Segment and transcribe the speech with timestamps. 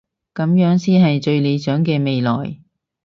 [0.33, 2.57] 噉樣先係最理想嘅未來